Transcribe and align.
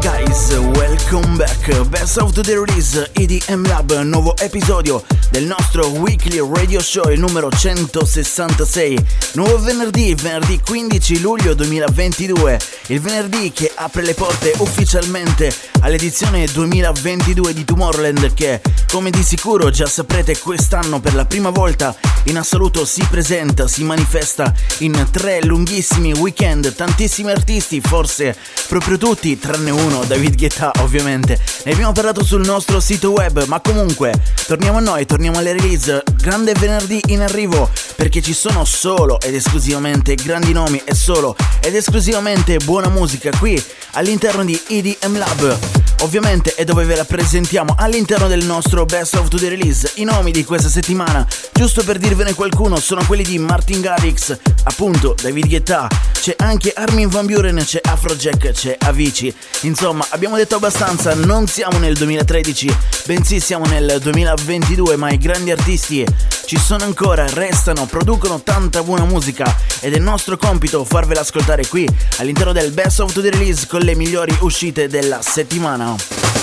guys, 0.00 0.56
welcome 0.76 1.36
back. 1.36 1.88
Best 1.88 2.18
of 2.18 2.32
the 2.32 2.42
Release 2.54 3.10
EDM 3.12 3.66
Lab, 3.66 3.92
nuovo 4.02 4.34
episodio 4.38 5.04
del 5.30 5.44
nostro 5.44 5.88
weekly 5.88 6.40
radio 6.40 6.80
show, 6.80 7.10
il 7.10 7.20
numero 7.20 7.50
166. 7.50 8.98
Nuovo 9.34 9.58
venerdì, 9.58 10.14
venerdì 10.14 10.60
15 10.60 11.20
luglio 11.20 11.54
2022. 11.54 12.58
Il 12.86 13.00
venerdì 13.00 13.52
che 13.52 13.70
apre 13.74 14.02
le 14.02 14.14
porte 14.14 14.54
ufficialmente 14.58 15.54
all'edizione 15.80 16.46
2022 16.46 17.52
di 17.52 17.64
Tomorrowland 17.64 18.34
che, 18.34 18.60
come 18.90 19.10
di 19.10 19.22
sicuro 19.22 19.70
già 19.70 19.86
saprete, 19.86 20.38
quest'anno 20.38 21.00
per 21.00 21.14
la 21.14 21.26
prima 21.26 21.50
volta 21.50 21.94
in 22.24 22.36
assoluto 22.36 22.84
si 22.84 23.04
presenta, 23.08 23.66
si 23.66 23.82
manifesta 23.84 24.52
in 24.78 25.06
tre 25.10 25.42
lunghissimi 25.42 26.12
weekend, 26.12 26.74
tantissimi 26.74 27.30
artisti, 27.30 27.80
forse 27.80 28.36
proprio 28.68 28.98
tutti, 28.98 29.38
tranne 29.38 29.70
uno, 29.70 29.89
David 29.98 30.36
Guetta 30.36 30.70
ovviamente. 30.78 31.38
Ne 31.64 31.72
abbiamo 31.72 31.92
parlato 31.92 32.24
sul 32.24 32.44
nostro 32.44 32.80
sito 32.80 33.10
web, 33.10 33.44
ma 33.46 33.60
comunque 33.60 34.12
torniamo 34.46 34.78
a 34.78 34.80
noi, 34.80 35.04
torniamo 35.04 35.38
alle 35.38 35.52
release. 35.52 36.02
Grande 36.14 36.52
venerdì 36.54 37.00
in 37.08 37.20
arrivo 37.20 37.68
perché 37.96 38.22
ci 38.22 38.32
sono 38.32 38.64
solo 38.64 39.20
ed 39.20 39.34
esclusivamente 39.34 40.14
grandi 40.14 40.52
nomi 40.52 40.80
e 40.84 40.94
solo 40.94 41.36
ed 41.60 41.74
esclusivamente 41.74 42.56
buona 42.58 42.88
musica 42.88 43.30
qui 43.38 43.62
all'interno 43.92 44.44
di 44.44 44.58
EDM 44.68 45.18
Lab. 45.18 45.58
Ovviamente 46.02 46.54
è 46.54 46.64
dove 46.64 46.84
ve 46.84 46.96
la 46.96 47.04
presentiamo 47.04 47.74
all'interno 47.76 48.26
del 48.26 48.44
nostro 48.46 48.86
Best 48.86 49.16
of 49.16 49.28
the 49.28 49.48
Release. 49.50 49.92
I 49.96 50.04
nomi 50.04 50.30
di 50.30 50.44
questa 50.44 50.70
settimana, 50.70 51.26
giusto 51.52 51.84
per 51.84 51.98
dirvene 51.98 52.32
qualcuno, 52.32 52.80
sono 52.80 53.04
quelli 53.04 53.22
di 53.22 53.38
Martin 53.38 53.82
Garrix, 53.82 54.34
appunto 54.62 55.14
David 55.20 55.46
Guetta, 55.46 55.88
c'è 56.18 56.34
anche 56.38 56.72
Armin 56.74 57.08
Van 57.08 57.26
Buren, 57.26 57.62
c'è 57.62 57.80
Afrojack, 57.82 58.52
c'è 58.52 58.76
Avicii. 58.78 59.34
Insomma, 59.62 59.79
abbiamo 60.10 60.36
detto 60.36 60.56
abbastanza, 60.56 61.14
non 61.14 61.46
siamo 61.46 61.78
nel 61.78 61.94
2013, 61.94 62.76
bensì 63.06 63.40
siamo 63.40 63.64
nel 63.64 63.98
2022, 63.98 64.96
ma 64.96 65.10
i 65.10 65.16
grandi 65.16 65.50
artisti 65.50 66.04
ci 66.44 66.58
sono 66.58 66.84
ancora, 66.84 67.26
restano, 67.30 67.86
producono 67.86 68.42
tanta 68.42 68.82
buona 68.82 69.04
musica 69.04 69.56
ed 69.80 69.94
è 69.94 69.98
nostro 69.98 70.36
compito 70.36 70.84
farvela 70.84 71.20
ascoltare 71.20 71.66
qui 71.66 71.88
all'interno 72.18 72.52
del 72.52 72.72
Best 72.72 73.00
of 73.00 73.12
the 73.12 73.30
Release 73.30 73.66
con 73.66 73.80
le 73.80 73.94
migliori 73.94 74.36
uscite 74.40 74.86
della 74.86 75.22
settimana. 75.22 76.39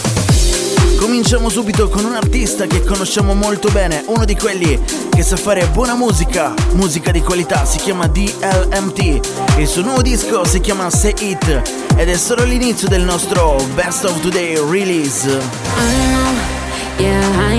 Cominciamo 0.98 1.50
subito 1.50 1.90
con 1.90 2.06
un 2.06 2.16
artista 2.16 2.66
che 2.66 2.84
conosciamo 2.84 3.34
molto 3.34 3.70
bene, 3.70 4.03
uno 4.08 4.26
di 4.26 4.36
quelli 4.36 4.80
che 5.09 5.22
sa 5.23 5.38
fare 5.38 5.67
buona 5.67 5.95
musica, 5.95 6.54
musica 6.73 7.12
di 7.12 7.22
qualità, 7.22 7.66
si 7.66 7.78
chiama 7.78 8.08
DLMT. 8.08 9.58
Il 9.58 9.67
suo 9.67 9.84
nuovo 9.84 10.02
disco 10.02 10.44
si 10.44 10.59
chiama 10.59 10.89
Say 10.89 11.14
It 11.20 11.62
ed 11.95 12.09
è 12.09 12.17
solo 12.17 12.44
l'inizio 12.44 12.88
del 12.88 13.04
nostro 13.04 13.56
Best 13.76 14.06
of 14.06 14.20
Today 14.22 14.59
release. 14.70 15.28
I 15.28 15.39
know, 16.09 17.06
yeah, 17.06 17.54
I 17.54 17.56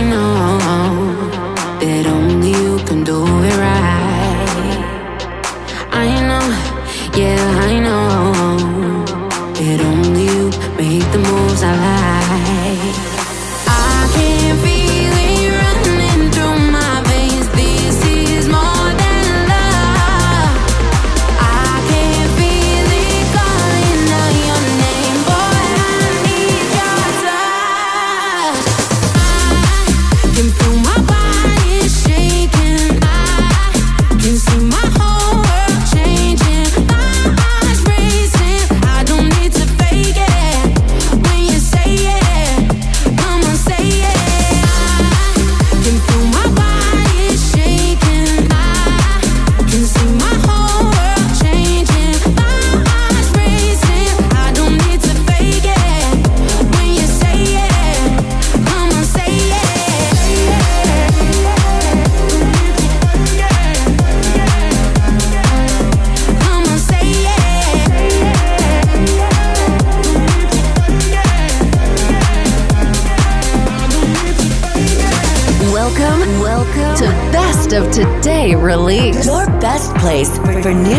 place 80.63 80.75
for, 80.75 80.98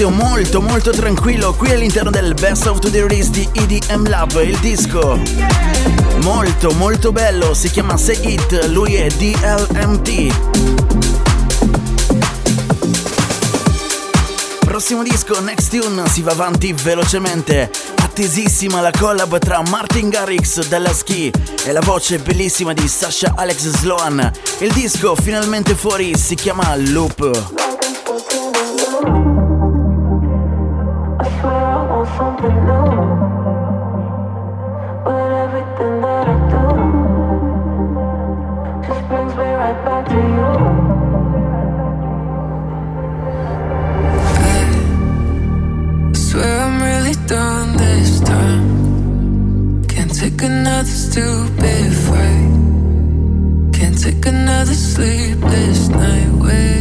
inizio 0.00 0.10
molto 0.10 0.60
molto 0.60 0.90
tranquillo 0.90 1.54
qui 1.54 1.72
all'interno 1.72 2.10
del 2.10 2.32
Best 2.34 2.66
of 2.66 2.78
the 2.78 2.88
Release 3.00 3.30
di 3.30 3.48
EDM 3.52 4.08
Lab, 4.08 4.40
il 4.44 4.56
disco 4.58 5.20
molto 6.22 6.70
molto 6.74 7.10
bello, 7.10 7.52
si 7.52 7.68
chiama 7.68 7.96
Say 7.96 8.34
It, 8.34 8.66
lui 8.66 8.94
è 8.94 9.08
DLMT. 9.08 10.34
Prossimo 14.60 15.02
disco, 15.02 15.40
Next 15.40 15.76
Tune, 15.76 16.08
si 16.08 16.22
va 16.22 16.30
avanti 16.30 16.72
velocemente. 16.72 17.68
attesissima 17.96 18.80
la 18.80 18.92
collab 18.96 19.38
tra 19.38 19.62
Martin 19.68 20.10
Garrix 20.10 20.64
della 20.68 20.92
Ski 20.92 21.32
e 21.64 21.72
la 21.72 21.80
voce 21.80 22.18
bellissima 22.18 22.72
di 22.72 22.86
Sasha 22.86 23.32
Alex 23.34 23.68
Sloan. 23.78 24.30
Il 24.58 24.72
disco 24.72 25.16
finalmente 25.16 25.74
fuori 25.74 26.16
si 26.16 26.36
chiama 26.36 26.76
Loop. 26.76 27.67
stupid 51.18 51.92
fight. 52.06 52.50
Can't 53.72 53.98
take 54.00 54.24
another 54.26 54.74
sleepless 54.74 55.88
night 55.88 56.30
Wait. 56.42 56.77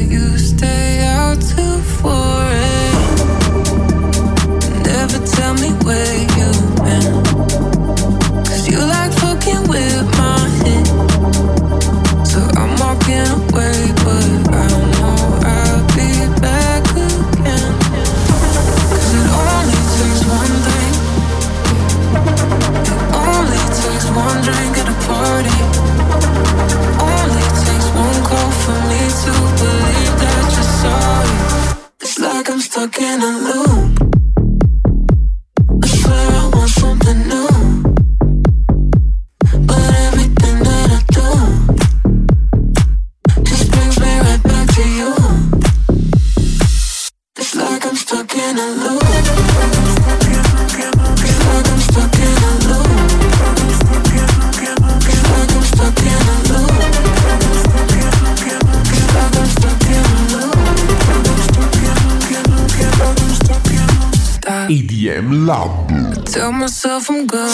from 67.00 67.28
God. 67.28 67.47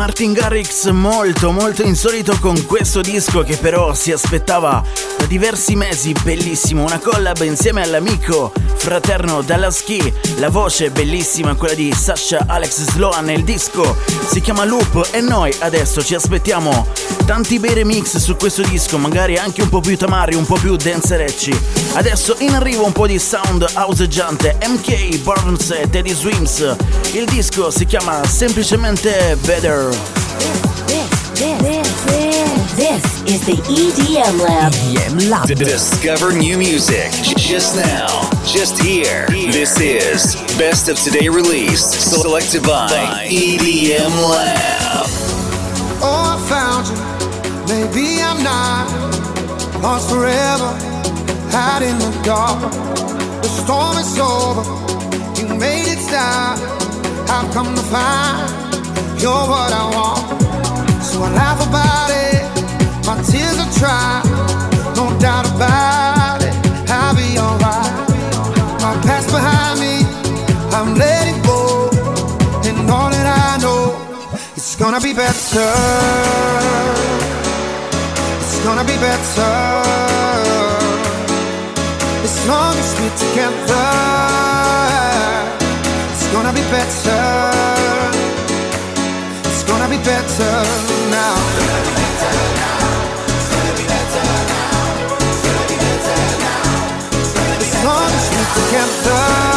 Martin 0.00 0.32
Garrix 0.32 0.88
molto 0.90 1.50
molto 1.50 1.82
insolito 1.82 2.36
con 2.40 2.64
questo 2.66 3.00
disco 3.00 3.42
che 3.42 3.56
però 3.56 3.94
si 3.94 4.12
aspettava 4.12 4.82
da 5.20 5.26
diversi 5.26 5.76
mesi, 5.76 6.14
bellissimo, 6.22 6.82
una 6.82 6.98
collab 6.98 7.42
insieme 7.42 7.82
all'amico 7.82 8.52
fraterno 8.76 9.42
dalla 9.42 9.70
ski, 9.70 10.12
la 10.36 10.48
voce 10.48 10.90
bellissima 10.90 11.54
quella 11.54 11.74
di 11.74 11.92
Sasha 11.92 12.44
Alex 12.46 12.90
Sloan, 12.90 13.28
il 13.30 13.44
disco 13.44 13.96
si 14.30 14.40
chiama 14.40 14.64
Loop 14.64 15.10
e 15.12 15.20
noi 15.20 15.54
adesso 15.58 16.02
ci 16.02 16.14
aspettiamo 16.14 16.86
tanti 17.26 17.58
bei 17.58 17.74
remix 17.74 18.16
su 18.16 18.36
questo 18.36 18.62
disco, 18.62 18.96
magari 18.96 19.36
anche 19.36 19.60
un 19.60 19.68
po' 19.68 19.80
più 19.80 19.96
tamari, 19.96 20.34
un 20.34 20.46
po' 20.46 20.56
più 20.56 20.76
dancerecci. 20.76 21.58
Adesso 21.94 22.36
in 22.38 22.54
arrivo 22.54 22.86
un 22.86 22.92
po' 22.92 23.06
di 23.06 23.18
sound 23.18 23.66
houseggiante, 23.74 24.56
MK, 24.66 25.18
Burns 25.18 25.70
e 25.70 25.90
Teddy 25.90 26.14
Swims, 26.14 26.76
il 27.12 27.26
disco 27.26 27.70
si 27.70 27.84
chiama 27.84 28.24
semplicemente 28.24 29.36
Better. 29.42 29.88
This, 30.86 32.29
is 32.60 33.46
the 33.46 33.56
EDM 33.72 34.40
Lab. 34.40 34.72
EDM 34.72 35.30
Lab. 35.30 35.48
Discover 35.48 36.32
new 36.32 36.58
music 36.58 37.10
just 37.36 37.76
now, 37.76 38.28
just 38.44 38.82
here. 38.82 39.26
This 39.28 39.80
is 39.80 40.36
Best 40.58 40.88
of 40.88 40.98
Today 41.00 41.28
Release, 41.28 41.84
selected 41.84 42.62
by 42.62 42.88
EDM 43.28 44.12
Lab. 44.28 45.06
Oh, 46.02 46.36
I 46.36 46.48
found 46.48 46.86
you. 46.88 47.10
Maybe 47.70 48.20
I'm 48.22 48.42
not 48.42 48.90
lost 49.82 50.10
forever, 50.10 50.76
out 51.56 51.82
in 51.82 51.96
the 51.98 52.20
dark. 52.24 52.60
The 53.42 53.48
storm 53.48 53.96
is 53.96 54.18
over. 54.18 54.62
You 55.40 55.54
made 55.56 55.88
it 55.88 55.98
stop. 55.98 56.58
I've 57.30 57.52
come 57.54 57.74
to 57.74 57.82
find 57.82 58.60
you're 59.20 59.30
what 59.30 59.72
I 59.72 59.90
want. 59.94 60.42
So 61.02 61.22
I 61.22 61.32
laugh 61.32 61.66
about 61.66 62.10
it. 62.10 62.39
My 63.10 63.20
tears 63.22 63.58
are 63.58 63.72
dry, 63.76 64.22
no 64.94 65.10
doubt 65.18 65.44
about 65.56 66.42
it. 66.46 66.54
I'll 66.88 67.16
be 67.16 67.36
alright. 67.42 67.90
My 68.80 68.94
past 69.02 69.26
behind 69.34 69.80
me, 69.80 70.06
I'm 70.70 70.94
letting 70.94 71.42
go. 71.42 71.90
And 72.68 72.88
all 72.88 73.10
that 73.10 73.26
I 73.26 73.58
know, 73.64 73.98
it's 74.54 74.76
gonna 74.76 75.00
be 75.00 75.12
better. 75.12 75.72
It's 78.42 78.62
gonna 78.62 78.84
be 78.84 78.94
better. 79.02 79.54
As 82.22 82.36
long 82.46 82.76
as 82.78 82.90
we're 83.00 83.16
together, 83.26 83.90
it's 86.12 86.26
gonna 86.30 86.52
be 86.52 86.62
better 86.70 87.22
It's 89.50 89.64
gonna 89.64 89.88
be 89.88 89.98
better 89.98 90.52
now. 91.10 92.79
Together, 98.40 99.49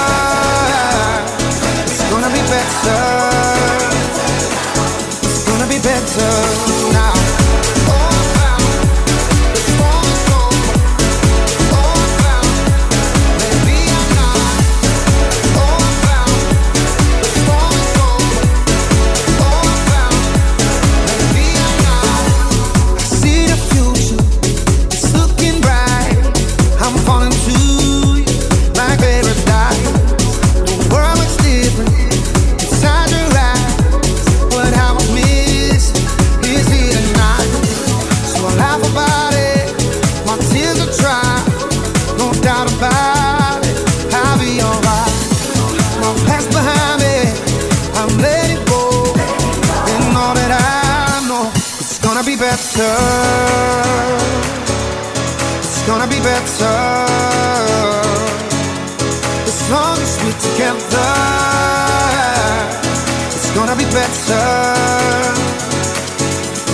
better. 63.94 64.74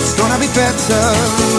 It's 0.00 0.14
gonna 0.14 0.38
be 0.38 0.48
better 0.54 1.49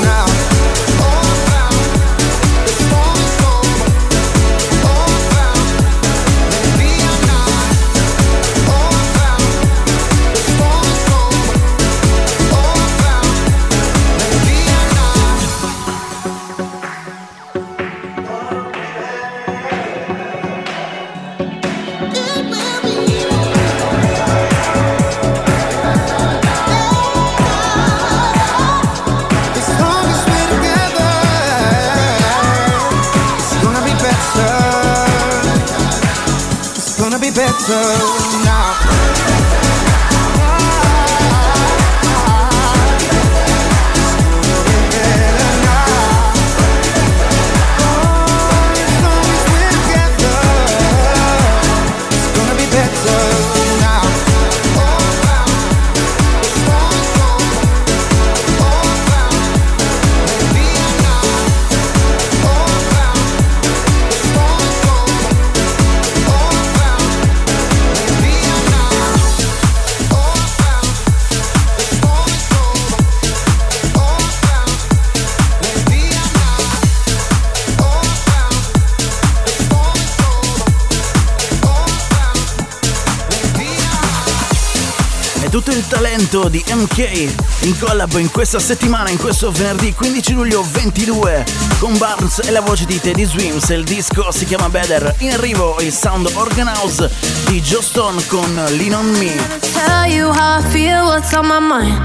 talento 86.32 86.48
di 86.48 86.64
MK 86.66 87.64
in 87.64 87.78
collab 87.78 88.14
in 88.18 88.32
questa 88.32 88.60
settimana, 88.60 89.10
in 89.10 89.18
questo 89.18 89.52
venerdì 89.52 89.94
15 89.94 90.34
luglio 90.34 90.66
22 90.72 91.46
con 91.78 91.98
Barnes 91.98 92.40
e 92.46 92.52
la 92.52 92.62
voce 92.62 92.86
di 92.86 93.00
Teddy 93.02 93.26
Swims. 93.26 93.68
Il 93.70 93.84
disco 93.84 94.32
si 94.32 94.46
chiama 94.46 94.70
Better. 94.70 95.14
In 95.20 95.34
arrivo 95.34 95.76
il 95.82 95.92
sound 95.92 96.32
organ 96.36 96.68
house 96.68 97.10
di 97.48 97.60
Joe 97.62 97.82
Stone 97.82 98.26
con 98.28 98.54
Lean 98.78 98.94
on 98.94 99.10
Me. 99.18 99.36
Tell 99.74 100.10
you 100.10 100.32
how 100.32 100.60
I 100.60 100.64
feel, 100.70 101.04
what's 101.04 101.34
on 101.34 101.48
my 101.48 101.60
mind. 101.60 102.00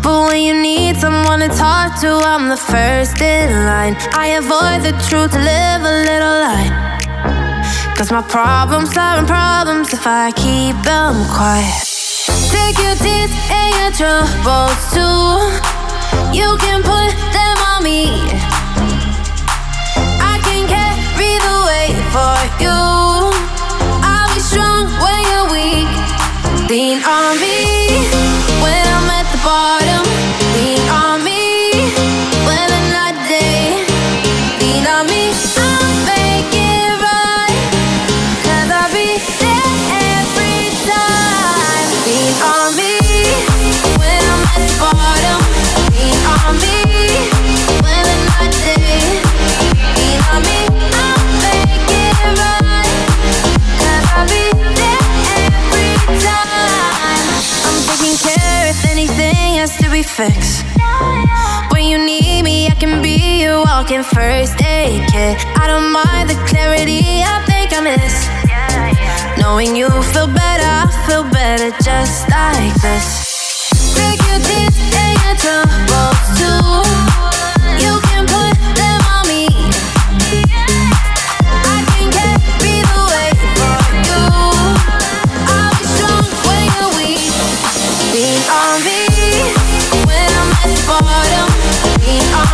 But 0.00 0.28
when 0.28 0.40
you 0.40 0.54
need 0.58 0.96
someone 0.96 1.46
to 1.46 1.54
talk 1.54 2.00
to, 2.00 2.08
I'm 2.08 2.48
the 2.48 2.56
first 2.56 3.20
in 3.20 3.50
line. 3.66 3.96
I 4.14 4.38
avoid 4.38 4.82
the 4.82 4.96
truth 5.08 5.32
to 5.32 5.38
live 5.38 5.84
a 5.84 6.02
little 6.04 6.40
lie. 6.40 6.94
Cause 7.96 8.10
my 8.10 8.22
problems 8.22 8.96
aren't 8.96 9.26
problems 9.26 9.92
if 9.92 10.06
I 10.06 10.32
keep 10.32 10.76
them 10.84 11.26
quiet. 11.28 11.85
Take 12.66 12.78
your 12.78 12.96
tears 12.96 13.30
and 13.48 13.74
your 13.78 13.92
troubles 13.92 14.90
too. 14.90 15.38
You 16.34 16.56
can 16.58 16.82
put 16.82 17.14
them 17.30 17.58
on 17.70 17.84
me. 17.84 18.10
I 20.18 20.40
can 20.42 20.66
carry 20.66 21.38
the 21.46 21.56
weight 21.68 21.98
for 22.10 22.36
you. 22.58 22.74
I'll 24.02 24.34
be 24.34 24.40
strong 24.40 24.90
when 24.98 25.20
you're 25.30 25.48
weak. 25.54 26.68
Lean 26.68 27.04
on 27.04 27.38
me 27.38 28.35
be. 60.16 60.64
When 61.72 61.84
you 61.84 61.98
need 61.98 62.42
me, 62.42 62.68
I 62.68 62.74
can 62.80 63.02
be 63.02 63.42
your 63.42 63.62
walking 63.64 64.02
first 64.02 64.62
aid 64.62 65.04
kit. 65.10 65.36
I 65.60 65.66
don't 65.66 65.92
mind 65.92 66.30
the 66.30 66.36
clarity 66.48 67.02
I 67.20 67.44
think 67.44 67.72
I 67.76 67.80
miss. 67.84 68.26
Knowing 69.38 69.76
you 69.76 69.90
feel 70.14 70.26
better, 70.26 70.64
I 70.64 70.88
feel 71.06 71.24
better 71.24 71.70
just 71.84 72.30
like 72.30 72.74
this. 72.80 73.92
Take 73.94 74.20
your 74.28 74.40
tears 74.40 74.78
and 74.96 75.16
your 75.20 75.36
troubles 75.36 76.24
too. 76.38 77.15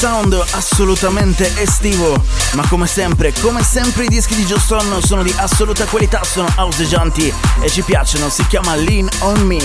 sound 0.00 0.32
assolutamente 0.52 1.52
estivo, 1.60 2.24
ma 2.52 2.66
come 2.68 2.86
sempre, 2.86 3.34
come 3.38 3.62
sempre 3.62 4.04
i 4.04 4.08
dischi 4.08 4.34
di 4.34 4.46
Juston 4.46 4.98
sono 5.04 5.22
di 5.22 5.30
assoluta 5.36 5.84
qualità, 5.84 6.24
sono 6.24 6.50
houseggianti 6.56 7.30
e 7.60 7.68
ci 7.68 7.82
piacciono, 7.82 8.30
si 8.30 8.46
chiama 8.46 8.74
Lean 8.76 9.06
On 9.18 9.38
Me. 9.42 9.58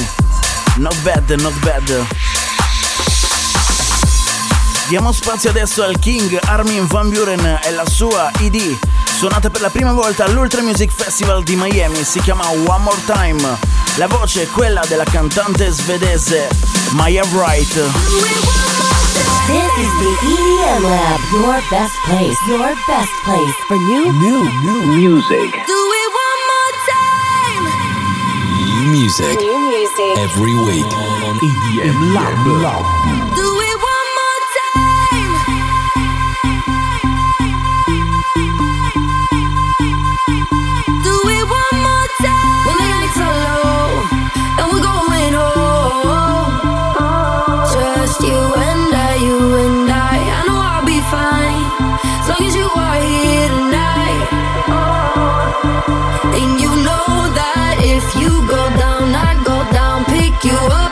Not 0.75 1.00
bad, 1.04 1.30
not 1.39 1.54
bad. 1.60 2.06
Diamo 4.89 5.13
spazio 5.13 5.51
adesso 5.51 5.84
al 5.84 5.98
King 6.00 6.38
Armin 6.44 6.86
Van 6.86 7.10
Buren 7.10 7.62
e 7.63 7.72
la 7.72 7.88
sua 7.88 8.30
ID, 8.39 8.77
suonata 9.18 9.50
per 9.50 9.62
la 9.62 9.70
prima 9.70 9.94
volta 9.94 10.25
all'Ultra 10.25 10.62
Music 10.62 10.92
Festival 10.92 11.44
di 11.44 11.56
Miami, 11.56 12.04
si 12.04 12.20
chiama 12.20 12.50
One 12.50 12.84
More 12.84 13.01
Time. 13.06 13.58
La 13.96 14.08
voce 14.08 14.42
è 14.44 14.48
quella 14.50 14.84
della 14.86 15.06
cantante 15.06 15.72
svedese 15.72 16.50
Maya 16.89 17.24
Wright. 17.32 18.64
This 19.48 19.72
is 19.78 19.92
the 20.02 20.12
EDM 20.25 20.84
Lab, 20.90 21.20
your 21.32 21.62
best 21.70 21.94
place, 22.06 22.38
your 22.48 22.74
best 22.88 23.14
place 23.24 23.56
for 23.68 23.78
new, 23.78 24.12
new, 24.12 24.42
new 24.66 24.96
music. 24.98 25.52
Do 25.68 25.80
it 26.02 26.10
one 26.25 26.42
more 26.50 26.74
time. 26.90 27.64
New 28.58 28.92
music. 28.92 29.38
New 29.40 29.60
music. 29.70 30.18
Every 30.18 30.56
week 30.66 30.92
on 31.22 31.38
EDM 31.38 32.16
Lab. 32.16 32.48
Lab. 32.64 33.54
You. 60.46 60.52
are 60.52 60.85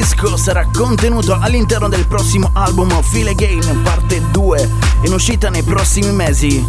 disco 0.00 0.34
sarà 0.38 0.66
contenuto 0.72 1.36
all'interno 1.38 1.86
del 1.86 2.06
prossimo 2.06 2.52
album 2.54 3.02
Feel 3.02 3.28
Again 3.28 3.82
parte 3.82 4.22
2 4.30 4.68
in 5.04 5.12
uscita 5.12 5.50
nei 5.50 5.62
prossimi 5.62 6.10
mesi. 6.10 6.66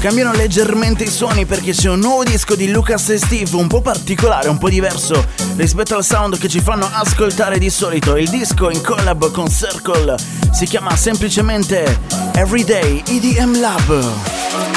Cambiano 0.00 0.32
leggermente 0.32 1.04
i 1.04 1.10
suoni 1.10 1.44
perché 1.44 1.72
c'è 1.72 1.90
un 1.90 1.98
nuovo 1.98 2.24
disco 2.24 2.54
di 2.54 2.70
Lucas 2.70 3.10
e 3.10 3.18
Steve 3.18 3.54
un 3.54 3.66
po' 3.66 3.82
particolare, 3.82 4.48
un 4.48 4.56
po' 4.56 4.70
diverso 4.70 5.22
rispetto 5.56 5.94
al 5.94 6.04
sound 6.04 6.38
che 6.38 6.48
ci 6.48 6.60
fanno 6.60 6.88
ascoltare 6.90 7.58
di 7.58 7.68
solito. 7.68 8.16
Il 8.16 8.30
disco 8.30 8.70
in 8.70 8.80
collab 8.80 9.30
con 9.30 9.50
Circle 9.50 10.16
si 10.52 10.64
chiama 10.64 10.96
semplicemente 10.96 12.00
Everyday 12.32 13.02
EDM 13.06 13.60
Lab. 13.60 14.73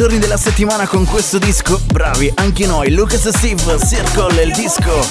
Giorni 0.00 0.18
della 0.18 0.38
settimana 0.38 0.86
con 0.86 1.04
questo 1.04 1.36
disco? 1.36 1.78
Bravi, 1.92 2.32
anche 2.36 2.64
noi. 2.64 2.90
Lucas 2.90 3.26
e 3.26 3.32
Steve, 3.32 3.78
Circle, 3.86 4.42
il 4.44 4.52
disco 4.54 5.06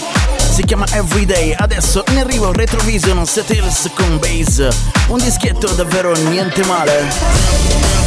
si 0.50 0.64
chiama 0.64 0.84
Everyday. 0.94 1.54
Adesso 1.56 2.06
in 2.10 2.18
arrivo 2.18 2.52
Retrovision 2.52 3.24
Settles 3.28 3.88
con 3.94 4.18
Bass. 4.18 4.68
Un 5.10 5.20
dischetto 5.20 5.68
davvero 5.74 6.14
niente 6.14 6.66
male. 6.66 7.99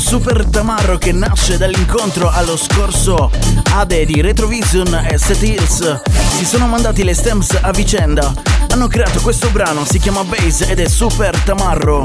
Super 0.00 0.46
Tamarro 0.46 0.96
che 0.96 1.12
nasce 1.12 1.58
dall'incontro 1.58 2.30
allo 2.30 2.56
scorso 2.56 3.30
Ade 3.74 4.06
di 4.06 4.20
Retrovision 4.20 5.06
e 5.08 5.18
Set 5.18 5.42
Hills. 5.42 6.00
Si 6.36 6.44
sono 6.44 6.66
mandati 6.66 7.04
le 7.04 7.14
stems 7.14 7.56
a 7.60 7.70
vicenda. 7.70 8.32
Hanno 8.70 8.88
creato 8.88 9.20
questo 9.20 9.50
brano, 9.50 9.84
si 9.84 9.98
chiama 9.98 10.24
Bass 10.24 10.62
ed 10.62 10.80
è 10.80 10.88
Super 10.88 11.38
Tamarro. 11.40 12.02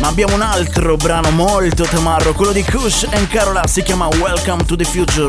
Ma 0.00 0.08
abbiamo 0.08 0.34
un 0.34 0.42
altro 0.42 0.96
brano 0.96 1.30
molto 1.30 1.82
tamarro, 1.84 2.32
quello 2.32 2.52
di 2.52 2.62
Kush 2.62 3.06
e 3.10 3.26
Carola, 3.26 3.66
si 3.66 3.82
chiama 3.82 4.06
Welcome 4.06 4.64
to 4.64 4.76
the 4.76 4.84
Future. 4.84 5.28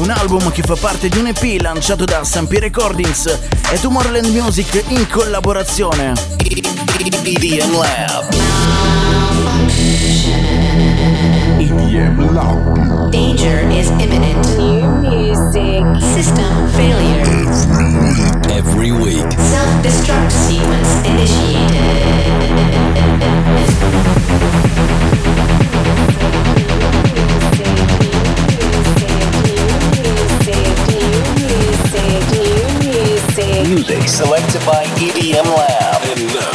Un 0.00 0.10
album 0.10 0.50
che 0.50 0.62
fa 0.62 0.74
parte 0.74 1.08
di 1.08 1.16
un 1.16 1.28
EP 1.28 1.60
lanciato 1.60 2.04
da 2.04 2.24
Sampi 2.24 2.58
Recordings 2.58 3.26
e 3.70 3.80
Tomorrowland 3.80 4.26
Music 4.26 4.82
in 4.88 5.06
collaborazione. 5.08 6.12
EDM 6.38 7.72
Lab. 7.72 8.51
EDM 11.92 12.32
Lab. 12.32 13.12
Danger 13.12 13.68
is 13.68 13.90
imminent. 13.90 14.40
New 14.56 14.88
music. 15.02 15.84
System 16.16 16.70
failure. 16.72 17.20
Every 18.48 18.92
week. 18.92 19.30
Self 19.36 19.84
destruct 19.84 20.32
sequence 20.32 21.04
initiated. 21.04 21.82
Music 33.68 34.08
selected 34.08 34.64
by 34.64 34.84
EDM 34.96 35.44
Lab. 35.44 36.51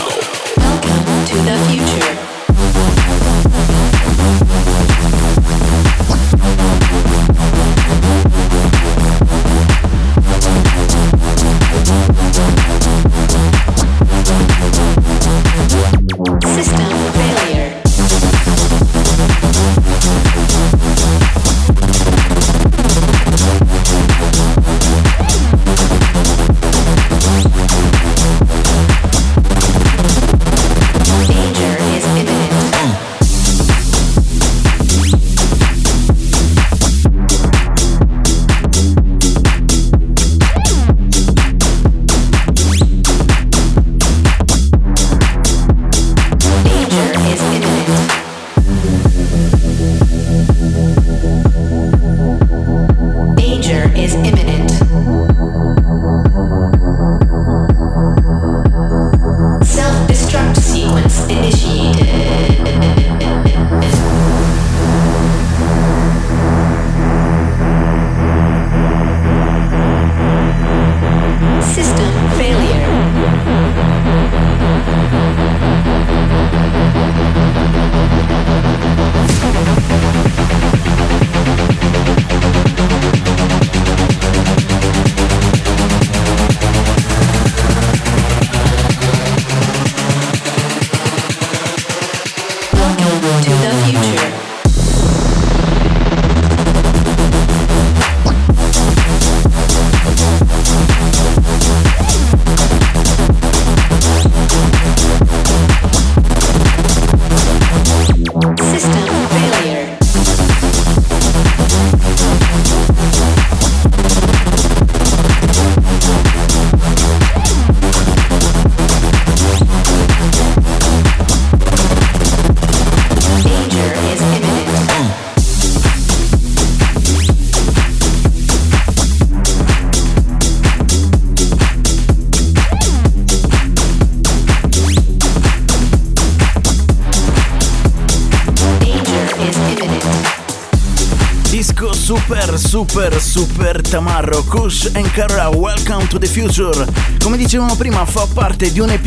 Super 142.77 143.19
super 143.19 143.81
tamarro 143.81 144.43
Kush 144.43 144.91
and 144.93 145.09
Kara 145.09 145.49
Welcome 145.49 146.07
to 146.09 146.19
the 146.19 146.27
Future. 146.27 146.85
Come 147.23 147.35
dicevamo 147.35 147.75
prima 147.75 148.05
fa 148.05 148.27
parte 148.31 148.71
di 148.71 148.79
un 148.79 148.91
EP 148.91 149.01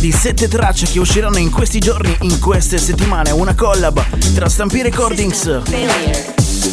di 0.00 0.10
sette 0.10 0.48
tracce 0.48 0.86
che 0.86 0.98
usciranno 0.98 1.36
in 1.38 1.52
questi 1.52 1.78
giorni, 1.78 2.16
in 2.22 2.40
queste 2.40 2.78
settimane 2.78 3.30
Una 3.30 3.54
collab 3.54 4.04
tra 4.34 4.48
Stampy 4.48 4.82
Recordings 4.82 5.46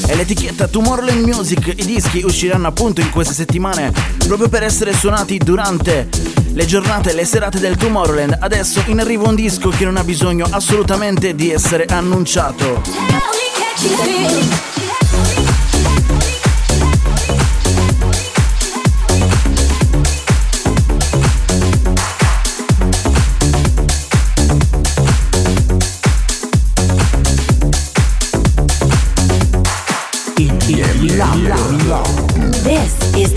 e 0.07 0.15
l'etichetta 0.15 0.67
Tomorrowland 0.67 1.23
Music. 1.23 1.67
I 1.67 1.85
dischi 1.85 2.23
usciranno 2.23 2.65
appunto 2.65 2.99
in 2.99 3.11
queste 3.11 3.35
settimane 3.35 3.93
proprio 4.25 4.49
per 4.49 4.63
essere 4.63 4.91
suonati 4.91 5.37
durante 5.37 6.09
le 6.51 6.65
giornate 6.65 7.11
e 7.11 7.13
le 7.13 7.25
serate 7.25 7.59
del 7.59 7.77
Tomorrowland. 7.77 8.37
Adesso 8.39 8.81
in 8.87 8.99
arrivo 8.99 9.27
un 9.27 9.35
disco 9.35 9.69
che 9.69 9.85
non 9.85 9.97
ha 9.97 10.03
bisogno 10.03 10.47
assolutamente 10.49 11.35
di 11.35 11.51
essere 11.51 11.85
annunciato 11.85 12.81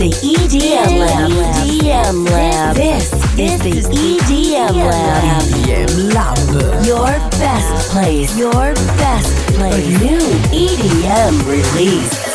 the 0.07 0.13
EDM 0.13 1.01
Lab. 1.01 1.31
EDM 1.67 2.31
Lab. 2.31 2.77
This 2.77 3.13
is 3.37 3.59
the 3.59 3.97
EDM 3.97 4.77
Lab. 4.77 5.43
EDM 5.43 6.15
Lab. 6.15 6.87
Your 6.87 7.07
best 7.41 7.91
place. 7.91 8.39
Your 8.39 8.75
best 9.03 9.35
place. 9.55 9.75
For 9.75 10.05
new 10.05 10.21
EDM 10.53 11.45
release. 11.49 12.26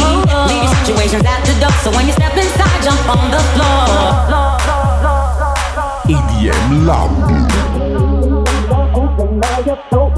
Oh, 0.00 0.46
Leave 0.48 0.62
your 0.64 0.74
situations 0.84 1.24
at 1.24 1.44
the 1.44 1.54
door, 1.60 1.74
so 1.82 1.90
when 1.90 2.06
you 2.06 2.12
step 2.12 2.34
inside, 2.36 2.82
jump 2.82 3.08
on 3.08 3.30
the 3.30 3.42
floor. 3.52 4.32
EDM 6.08 6.86
Lab. 6.86 7.10
So 9.90 10.10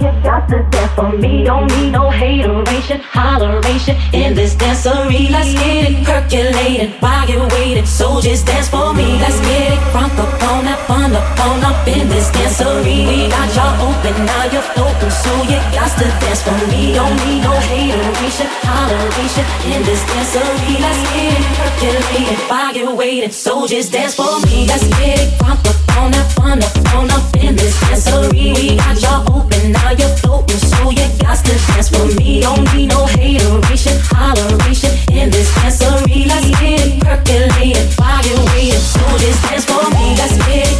you 0.00 0.12
got 0.22 0.48
to 0.48 0.66
dance 0.70 0.92
for 0.94 1.10
me. 1.16 1.44
Don't 1.44 1.66
need 1.68 1.90
no 1.90 2.10
hateration, 2.10 3.00
holleration 3.00 3.96
in 4.12 4.34
this 4.34 4.54
dancery. 4.54 5.30
Let's 5.30 5.52
get 5.54 5.90
it 5.90 6.04
percolated 6.04 6.90
while 7.00 7.28
you're 7.28 7.48
waiting. 7.48 7.86
So 7.86 8.20
just 8.20 8.46
dance 8.46 8.68
for 8.68 8.92
me. 8.94 9.18
Let's 9.18 9.40
get 9.40 9.72
it 9.72 9.78
crunk 9.92 10.18
up 10.18 10.42
on 10.50 10.64
that 10.64 10.77
fun 10.88 11.12
up 11.12 11.40
on 11.44 11.62
up 11.62 11.86
in 11.86 12.08
this 12.08 12.30
dancery. 12.30 13.06
We 13.06 13.28
got 13.28 13.48
y'all 13.54 13.76
open, 13.88 14.16
now 14.24 14.44
you're 14.52 14.68
floating. 14.72 15.12
So 15.22 15.32
you 15.44 15.60
got 15.76 15.92
to 16.00 16.06
dance 16.24 16.42
for 16.42 16.56
me. 16.72 16.96
Don't 16.96 17.14
need 17.22 17.44
no 17.44 17.52
hateration, 17.52 18.48
holleration 18.64 19.46
in 19.72 19.80
this 19.84 20.02
dancery. 20.08 20.74
Let's 20.80 21.00
get 21.12 21.36
it 21.36 21.44
percolated 21.60 22.76
you're 22.76 22.94
waiting. 22.94 23.30
So 23.30 23.66
just 23.66 23.92
dance 23.92 24.14
for 24.14 24.40
me. 24.46 24.66
Let's 24.66 24.88
get 24.96 25.20
it 25.20 25.30
crunk 25.38 25.62
up 25.68 25.78
on 25.98 26.10
that 26.12 26.26
fun 26.32 26.58
up 26.64 26.74
on 26.96 27.10
up 27.10 27.36
in 27.36 27.54
this 27.54 27.76
dancery. 27.84 28.56
We 28.56 28.76
got 28.76 28.96
y'all 29.02 29.22
open, 29.36 29.72
now 29.72 29.90
you're 29.92 30.16
floating, 30.20 30.62
so 30.72 30.90
you 30.90 31.06
got 31.20 31.36
to 31.44 31.54
dance 31.68 31.88
for 31.92 32.06
me. 32.18 32.40
Don't 32.40 32.64
need 32.74 32.88
no 32.88 33.04
hateration, 33.04 33.96
holleration 34.08 34.94
in 35.12 35.30
this 35.30 35.48
dancery. 35.56 36.26
Let's 36.26 36.48
get 36.58 36.80
it 36.80 37.02
percolated 37.04 37.98
you're 38.28 38.44
waiting, 38.52 38.78
so 38.78 39.00
just 39.18 39.42
dance 39.44 39.64
for 39.64 39.84
me. 39.90 40.16
Let's 40.16 40.36
get 40.46 40.68
it 40.68 40.77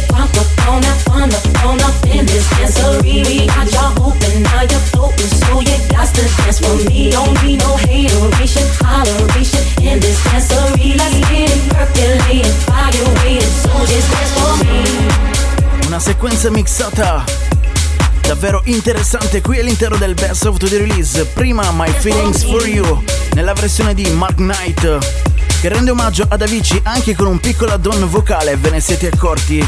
sequenza 16.19 16.49
mixata 16.49 17.23
davvero 18.21 18.61
interessante 18.65 19.41
qui 19.41 19.59
all'interno 19.59 19.95
del 19.95 20.15
Best 20.15 20.45
of 20.45 20.57
the 20.57 20.77
Release. 20.77 21.23
Prima 21.25 21.71
My 21.71 21.89
Feelings 21.99 22.43
for 22.43 22.67
You 22.67 23.03
nella 23.33 23.53
versione 23.53 23.93
di 23.93 24.09
Mark 24.09 24.35
Knight 24.35 25.38
che 25.59 25.67
rende 25.67 25.91
omaggio 25.91 26.25
ad 26.29 26.41
Avicii 26.41 26.79
anche 26.83 27.15
con 27.15 27.27
un 27.27 27.39
piccolo 27.39 27.73
add-on 27.73 28.07
vocale, 28.09 28.55
ve 28.55 28.69
ne 28.69 28.79
siete 28.79 29.09
accorti? 29.11 29.65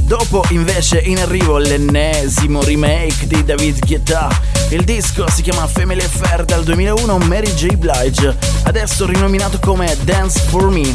Dopo 0.00 0.42
invece 0.50 1.00
in 1.00 1.18
arrivo 1.18 1.58
l'ennesimo 1.58 2.62
remake 2.62 3.26
di 3.26 3.44
David 3.44 3.84
Guetta. 3.84 4.28
Il 4.70 4.84
disco 4.84 5.28
si 5.28 5.42
chiama 5.42 5.66
Family 5.66 6.02
Affair 6.02 6.46
dal 6.46 6.64
2001 6.64 7.18
Mary 7.18 7.52
J. 7.52 7.74
Blige, 7.76 8.34
adesso 8.62 9.04
rinominato 9.04 9.58
come 9.58 9.94
Dance 10.04 10.40
for 10.48 10.70
Me. 10.70 10.94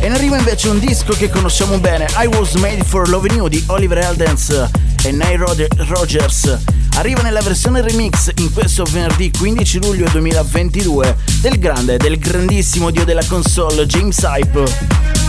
E 0.00 0.06
in 0.06 0.12
arriva 0.12 0.36
invece 0.36 0.68
un 0.68 0.80
disco 0.80 1.12
che 1.12 1.30
conosciamo 1.30 1.78
bene, 1.78 2.06
I 2.16 2.26
Was 2.26 2.54
Made 2.54 2.82
for 2.82 3.08
Loving 3.08 3.36
You 3.36 3.46
di 3.46 3.62
Oliver 3.68 3.98
Eldens 3.98 4.50
e 5.04 5.12
Nile 5.12 5.68
Rogers. 5.76 6.81
Arriva 6.94 7.22
nella 7.22 7.40
versione 7.40 7.80
remix 7.80 8.30
in 8.36 8.52
questo 8.52 8.84
venerdì 8.84 9.30
15 9.30 9.82
luglio 9.82 10.06
2022 10.10 11.16
del 11.40 11.58
grande, 11.58 11.96
del 11.96 12.18
grandissimo 12.18 12.90
dio 12.90 13.04
della 13.04 13.24
console 13.24 13.86
James 13.86 14.18
Hype. 14.22 15.21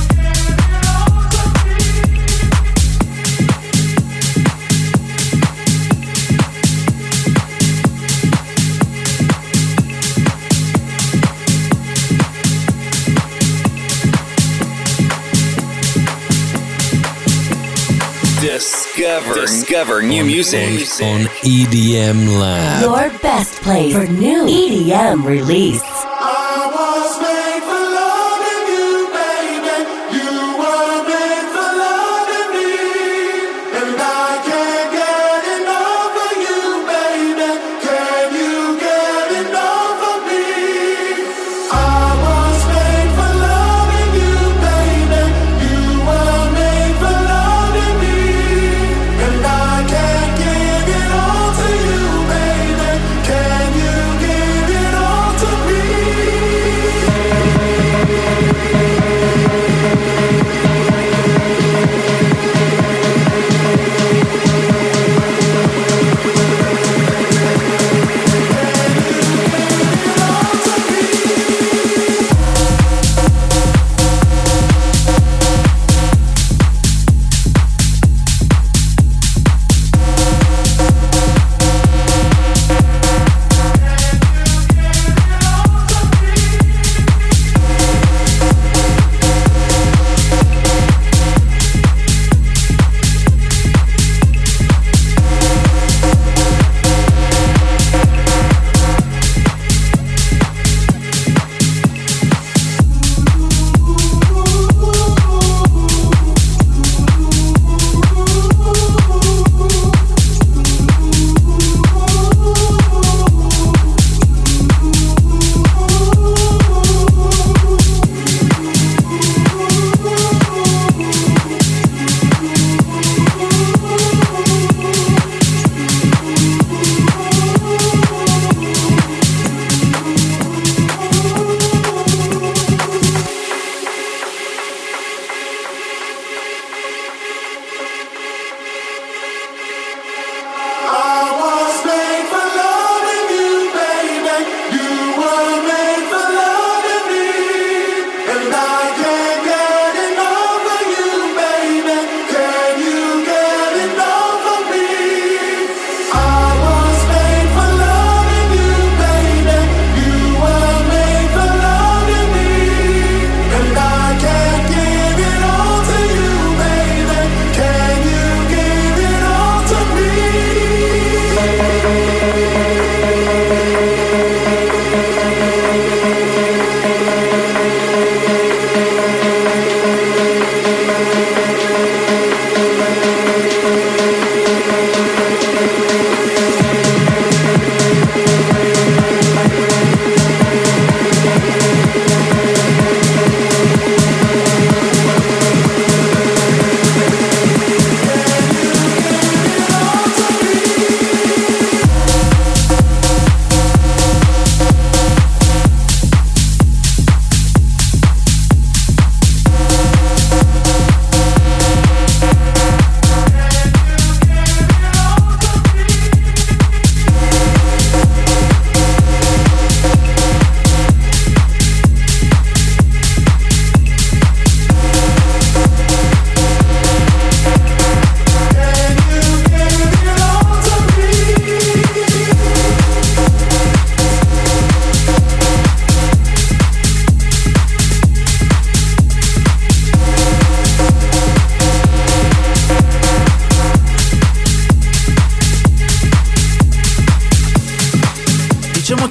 Discover, 18.96 19.34
discover 19.34 20.02
new 20.04 20.24
music. 20.24 20.70
On 21.02 21.22
EDM 21.41 22.39
Lab. 22.39 22.84
Your 22.84 23.20
best 23.22 23.60
place 23.64 23.91
for 23.91 24.06
new 24.06 24.46
EDM 24.46 25.26
release. 25.26 26.03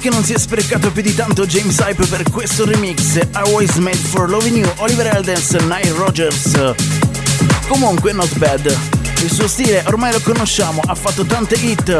Che 0.03 0.09
non 0.09 0.25
si 0.25 0.33
è 0.33 0.37
sprecato 0.37 0.91
più 0.91 1.01
di 1.01 1.15
tanto 1.15 1.45
James 1.45 1.77
Hype 1.79 2.05
per 2.07 2.29
questo 2.29 2.65
remix 2.65 3.17
Always 3.31 3.75
Made 3.75 3.95
for 3.95 4.29
Loving 4.29 4.57
You, 4.57 4.69
Oliver 4.79 5.07
Eldens, 5.15 5.51
Nile 5.51 5.93
Rogers. 5.93 6.73
Comunque 7.69 8.11
not 8.11 8.37
bad. 8.37 8.77
Il 9.21 9.31
suo 9.31 9.47
stile 9.47 9.81
ormai 9.87 10.11
lo 10.11 10.19
conosciamo, 10.19 10.81
ha 10.85 10.93
fatto 10.93 11.23
tante 11.23 11.55
hit 11.55 11.97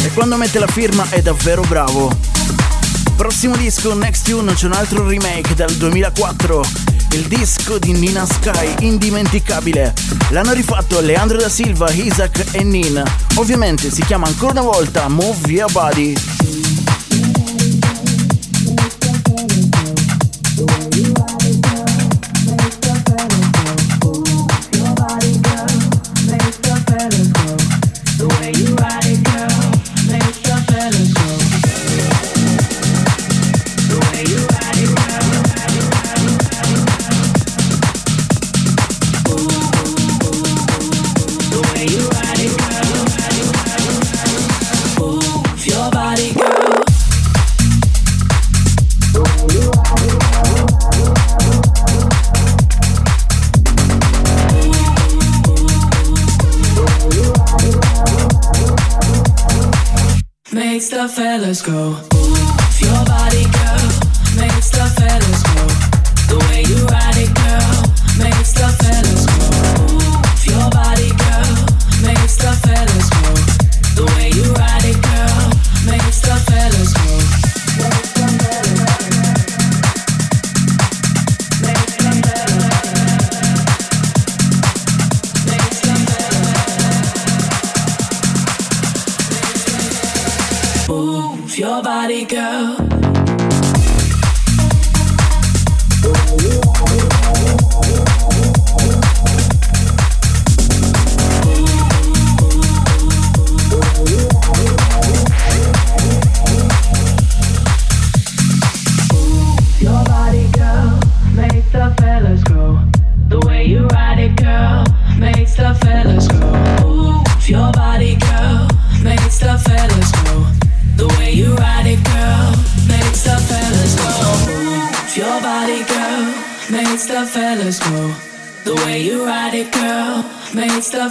e 0.00 0.12
quando 0.12 0.36
mette 0.36 0.60
la 0.60 0.68
firma 0.68 1.04
è 1.08 1.22
davvero 1.22 1.62
bravo. 1.62 2.16
Prossimo 3.16 3.56
disco, 3.56 3.94
Next 3.94 4.28
Tune, 4.28 4.54
c'è 4.54 4.66
un 4.66 4.74
altro 4.74 5.04
remake 5.04 5.56
dal 5.56 5.72
2004. 5.72 6.64
Il 7.14 7.26
disco 7.26 7.78
di 7.78 7.90
Nina 7.90 8.24
Sky, 8.26 8.86
indimenticabile. 8.86 9.92
L'hanno 10.28 10.52
rifatto 10.52 11.00
Leandro 11.00 11.36
da 11.36 11.48
Silva, 11.48 11.90
Isaac 11.90 12.44
e 12.52 12.62
Nin. 12.62 13.02
Ovviamente 13.34 13.90
si 13.90 14.04
chiama 14.04 14.28
ancora 14.28 14.52
una 14.52 14.70
volta 14.70 15.08
Move 15.08 15.50
Your 15.50 15.72
Body. 15.72 16.14
Let's 61.50 61.62
go. 61.62 62.09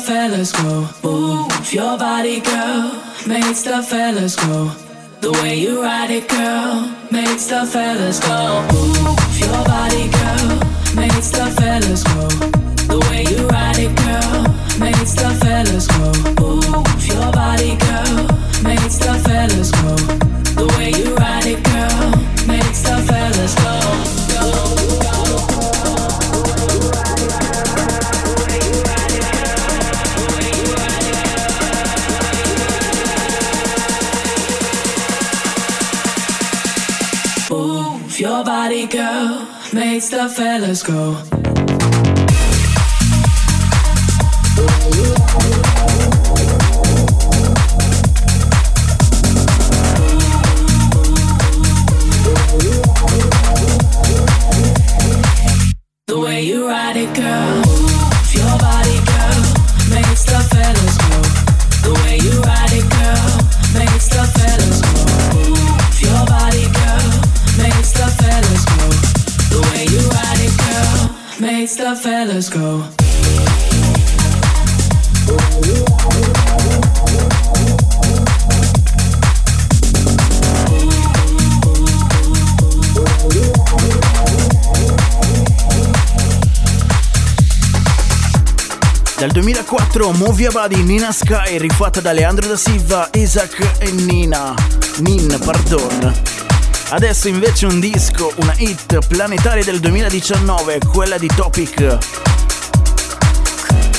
Fellas 0.10 0.52
go. 0.52 0.90
Move 1.04 1.72
your 1.72 1.96
body, 1.96 2.40
girl, 2.40 3.00
makes 3.28 3.62
the 3.62 3.84
fellas 3.84 4.36
go. 4.36 4.72
The 5.22 5.32
way 5.34 5.54
you 5.60 5.84
ride 5.84 6.10
it, 6.10 6.28
girl, 6.28 6.92
makes 7.12 7.46
the 7.46 7.64
fellas 7.74 8.20
go. 8.20 8.66
Move 8.74 9.40
your 9.44 9.62
body, 9.74 10.06
girl, 10.18 10.50
makes 10.96 11.30
the 11.30 11.46
fellas 11.58 12.04
go. 12.04 12.28
The 12.92 13.00
way 13.08 13.22
you 13.32 13.48
ride 13.50 13.78
it, 13.78 13.94
girl, 14.04 14.42
makes 14.80 15.14
the 15.14 15.30
fellas 15.42 15.86
go. 15.88 16.39
let's 40.70 40.84
go. 40.84 41.29
Dal 89.20 89.32
2004 89.32 90.14
Move 90.14 90.44
Your 90.44 90.54
Body 90.54 90.82
Nina 90.82 91.12
Sky 91.12 91.58
rifatta 91.58 92.00
da 92.00 92.14
Leandro 92.14 92.48
da 92.48 92.56
Silva, 92.56 93.10
Isaac 93.12 93.76
e 93.80 93.92
Nina. 93.92 94.54
Nin, 95.00 95.38
pardon. 95.44 96.14
Adesso 96.92 97.28
invece 97.28 97.66
un 97.66 97.82
disco, 97.82 98.32
una 98.38 98.54
hit 98.56 99.06
planetaria 99.08 99.66
del 99.66 99.82
2019, 99.82 100.80
quella 100.90 101.18
di 101.18 101.28
Topic. 101.28 101.98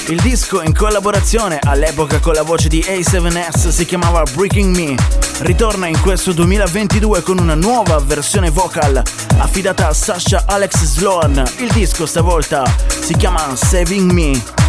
Il 0.08 0.20
disco 0.22 0.62
in 0.62 0.74
collaborazione 0.74 1.58
all'epoca 1.62 2.18
con 2.18 2.32
la 2.32 2.42
voce 2.42 2.68
di 2.68 2.82
A7S 2.88 3.68
si 3.68 3.84
chiamava 3.84 4.22
Breaking 4.22 4.74
Me. 4.74 4.94
Ritorna 5.40 5.86
in 5.86 6.00
questo 6.00 6.32
2022 6.32 7.20
con 7.20 7.38
una 7.38 7.54
nuova 7.54 7.98
versione 7.98 8.48
vocal 8.48 9.02
affidata 9.36 9.88
a 9.88 9.92
Sasha 9.92 10.44
Alex 10.46 10.82
Sloan. 10.82 11.44
Il 11.58 11.70
disco 11.72 12.06
stavolta 12.06 12.64
si 12.88 13.14
chiama 13.16 13.54
Saving 13.54 14.10
Me. 14.10 14.68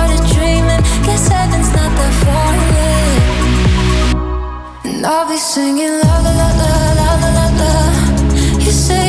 And 5.01 5.07
I'll 5.07 5.27
be 5.27 5.35
singing 5.35 5.97
la 6.03 6.15
la 6.19 6.31
la 6.39 6.49
la 6.59 7.09
la 7.21 7.29
la 7.37 7.45
la. 7.59 7.71
You 8.63 8.69
say 8.69 9.00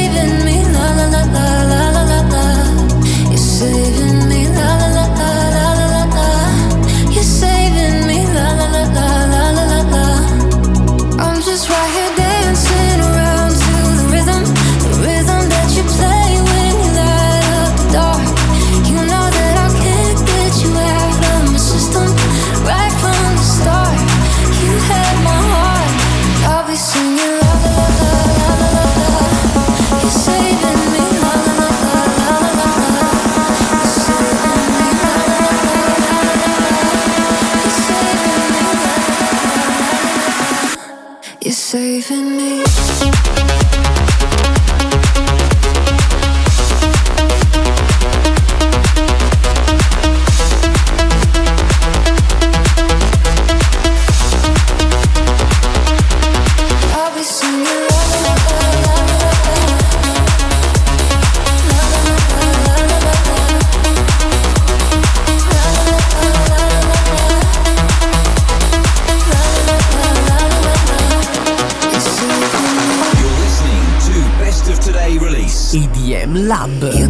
Club. 76.63 77.02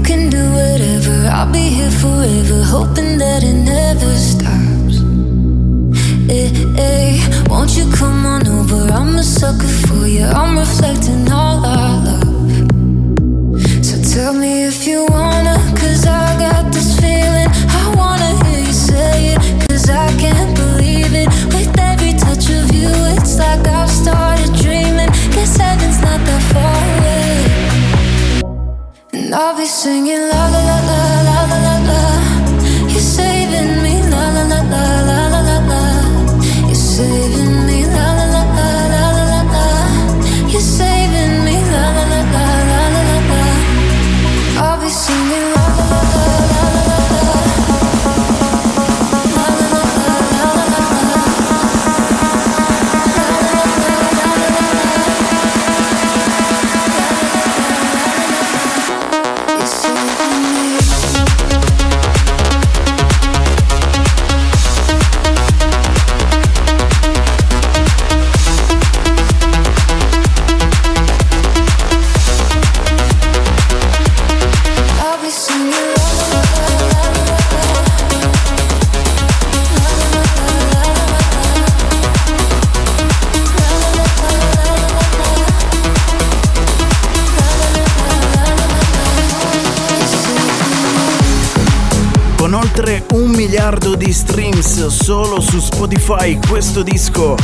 Oltre 92.63 93.05
un 93.15 93.31
miliardo 93.31 93.97
di 93.97 94.13
streams 94.13 94.87
solo 94.87 95.41
su 95.41 95.59
Spotify, 95.59 96.39
questo 96.49 96.83
disco 96.83 97.35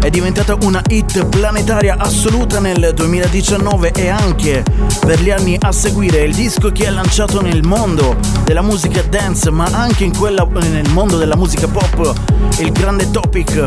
è 0.00 0.10
diventata 0.10 0.56
una 0.62 0.82
hit 0.88 1.24
planetaria 1.26 1.96
assoluta 1.98 2.58
nel 2.58 2.92
2019 2.92 3.92
e 3.92 4.08
anche 4.08 4.64
per 5.00 5.20
gli 5.20 5.30
anni 5.30 5.56
a 5.60 5.70
seguire. 5.70 6.22
Il 6.22 6.34
disco 6.34 6.70
che 6.72 6.86
ha 6.86 6.90
lanciato 6.90 7.40
nel 7.40 7.62
mondo 7.62 8.16
della 8.44 8.62
musica 8.62 9.02
dance, 9.02 9.50
ma 9.50 9.66
anche 9.66 10.10
quella, 10.16 10.46
nel 10.52 10.90
mondo 10.90 11.16
della 11.16 11.36
musica 11.36 11.68
pop, 11.68 12.14
il 12.58 12.72
grande 12.72 13.10
topic. 13.10 13.66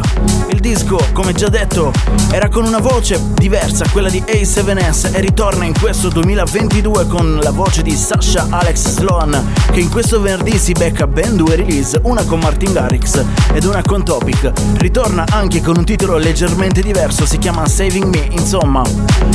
Il 0.49 0.59
disco, 0.59 0.99
come 1.13 1.33
già 1.33 1.47
detto, 1.47 1.91
era 2.31 2.49
con 2.49 2.65
una 2.65 2.79
voce 2.79 3.21
diversa, 3.33 3.85
quella 3.91 4.09
di 4.09 4.21
A7S, 4.25 5.13
e 5.13 5.19
ritorna 5.21 5.65
in 5.65 5.73
questo 5.79 6.09
2022 6.09 7.07
con 7.07 7.39
la 7.41 7.51
voce 7.51 7.81
di 7.83 7.91
Sasha 7.91 8.47
Alex 8.49 8.89
Sloan, 8.89 9.53
che 9.71 9.79
in 9.79 9.89
questo 9.89 10.19
venerdì 10.19 10.57
si 10.57 10.71
becca 10.73 10.88
ben 10.91 11.35
due 11.35 11.55
release, 11.55 11.99
una 12.03 12.23
con 12.23 12.39
Martin 12.39 12.73
Garrix 12.73 13.23
ed 13.53 13.63
una 13.63 13.81
con 13.81 14.03
Topic. 14.03 14.51
Ritorna 14.77 15.25
anche 15.29 15.61
con 15.61 15.77
un 15.77 15.85
titolo 15.85 16.17
leggermente 16.17 16.81
diverso, 16.81 17.25
si 17.25 17.37
chiama 17.37 17.67
Saving 17.67 18.05
Me, 18.05 18.27
insomma, 18.31 18.81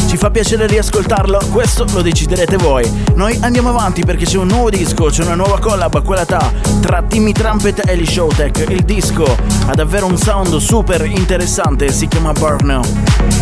ci 0.08 0.16
fa 0.16 0.30
piacere 0.30 0.66
riascoltarlo, 0.66 1.38
questo 1.52 1.86
lo 1.92 2.02
deciderete 2.02 2.56
voi. 2.56 2.90
Noi 3.14 3.38
andiamo 3.40 3.68
avanti 3.68 4.04
perché 4.04 4.24
c'è 4.24 4.36
un 4.36 4.48
nuovo 4.48 4.70
disco, 4.70 5.06
c'è 5.06 5.22
una 5.22 5.34
nuova 5.34 5.58
collab, 5.60 6.02
quella 6.02 6.24
tra, 6.24 6.52
tra 6.80 7.02
Timmy 7.02 7.32
Trumpet 7.32 7.86
e 7.86 7.94
Lee 7.94 8.06
Showtech. 8.06 8.66
Il 8.68 8.82
disco 8.82 9.24
ha 9.66 9.74
davvero 9.74 10.06
un 10.06 10.16
sound 10.16 10.56
super 10.56 11.04
interessante, 11.04 11.90
si 11.92 12.08
chiama 12.08 12.32
Burn. 12.32 12.80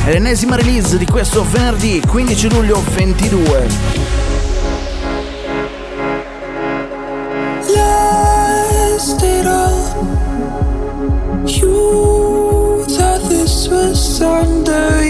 È 0.05 0.13
l'ennesima 0.13 0.57
release 0.57 0.99
di 0.99 1.07
questo 1.07 1.45
venerdì 1.51 2.01
15 2.07 2.51
luglio 2.51 2.83
22. 2.95 4.22
Sunday 14.23 15.02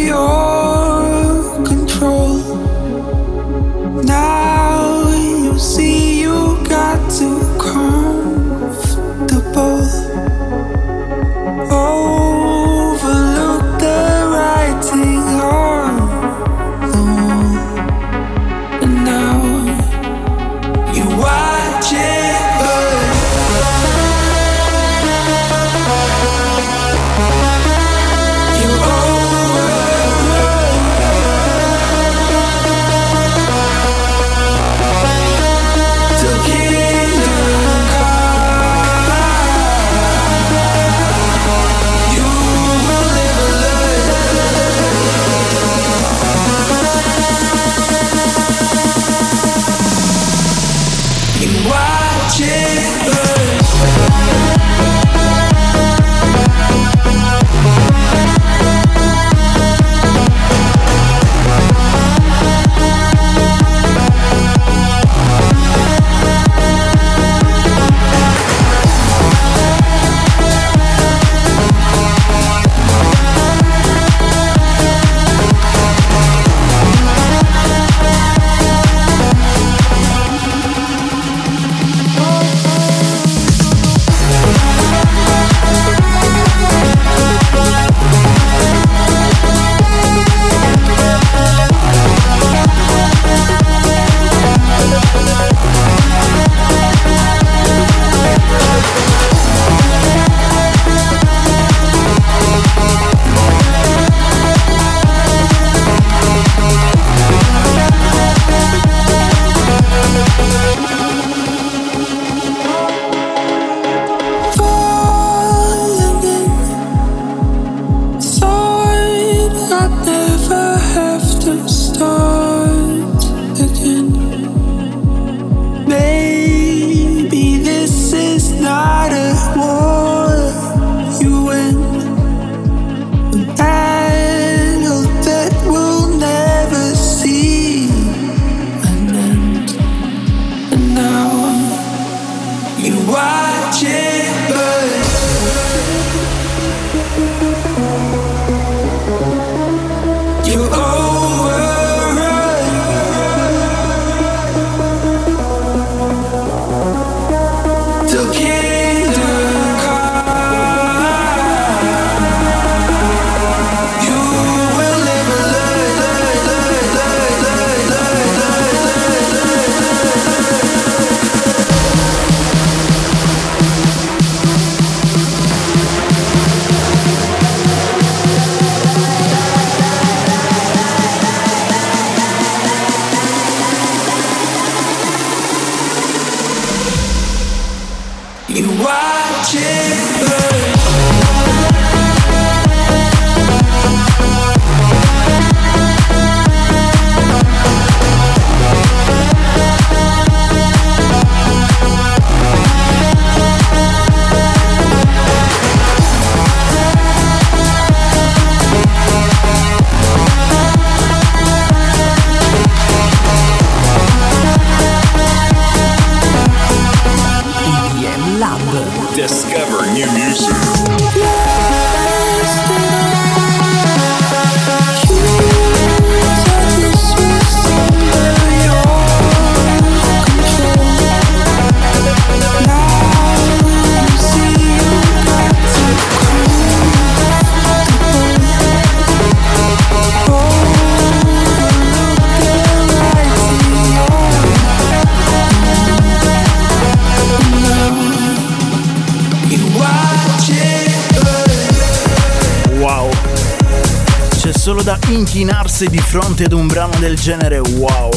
inchinarsi 255.82 255.88
di 255.88 255.98
fronte 255.98 256.44
ad 256.44 256.52
un 256.52 256.66
brano 256.66 256.96
del 256.98 257.18
genere, 257.18 257.58
wow. 257.58 258.10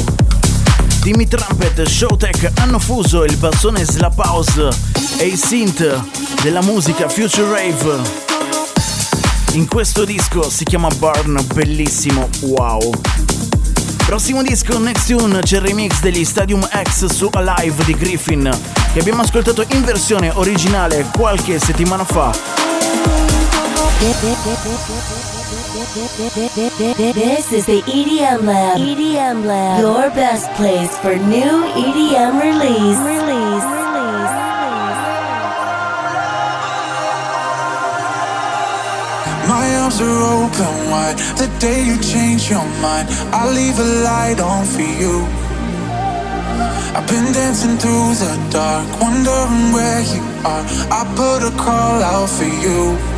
Timmy 1.02 1.28
Trumpet 1.28 1.84
Showtech 1.84 2.52
hanno 2.60 2.80
fuso 2.80 3.24
il 3.24 3.36
bassone 3.38 3.84
slap 3.84 4.18
house 4.18 4.70
e 5.18 5.26
il 5.26 5.38
synth 5.38 6.04
della 6.42 6.62
musica 6.62 7.08
Future 7.08 7.48
Rave. 7.50 8.02
In 9.54 9.68
questo 9.68 10.06
disco 10.06 10.50
si 10.50 10.64
chiama 10.64 10.90
Burn, 10.98 11.44
bellissimo, 11.54 12.30
wow. 12.42 12.92
Prossimo 14.06 14.44
disco, 14.44 14.78
Next 14.78 15.08
Tune, 15.08 15.40
c'è 15.42 15.58
il 15.58 15.62
remix 15.62 16.00
degli 16.02 16.26
Stadium 16.26 16.68
X 16.68 17.06
su 17.06 17.30
Alive 17.32 17.84
di 17.86 17.96
Griffin, 17.96 18.50
che 18.94 19.00
abbiamo 19.00 19.22
ascoltato 19.22 19.66
in 19.70 19.84
versione 19.84 20.32
originale 20.34 21.08
qualche 21.12 21.60
settimana 21.60 22.04
fa. 22.04 22.55
This 27.16 27.52
is 27.54 27.66
the 27.66 27.82
EDM 27.88 28.44
Lab. 28.44 28.78
EDM 28.78 29.46
Lab. 29.46 29.80
Your 29.80 30.10
best 30.10 30.52
place 30.54 30.98
for 31.00 31.16
new 31.16 31.64
EDM 31.74 32.42
release. 32.42 33.00
Release. 33.00 33.64
My 39.48 39.66
arms 39.80 40.02
are 40.02 40.22
open 40.44 40.76
wide. 40.92 41.18
The 41.38 41.48
day 41.60 41.82
you 41.86 41.98
change 42.02 42.50
your 42.50 42.66
mind, 42.82 43.08
I'll 43.32 43.52
leave 43.54 43.80
a 43.80 43.90
light 44.04 44.40
on 44.42 44.66
for 44.66 44.82
you. 44.82 45.26
I've 46.96 47.08
been 47.08 47.32
dancing 47.32 47.78
through 47.78 48.16
the 48.16 48.36
dark, 48.52 48.88
wondering 49.00 49.72
where 49.72 50.02
you 50.02 50.22
are. 50.44 50.66
I 50.92 51.06
put 51.16 51.44
a 51.48 51.52
call 51.58 52.04
out 52.04 52.30
for 52.30 52.44
you. 52.44 53.15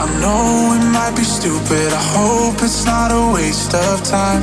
I 0.00 0.06
know 0.18 0.72
it 0.80 0.84
might 0.96 1.14
be 1.14 1.24
stupid. 1.24 1.92
I 1.92 2.02
hope 2.16 2.54
it's 2.62 2.86
not 2.86 3.12
a 3.12 3.34
waste 3.34 3.74
of 3.74 4.02
time. 4.02 4.40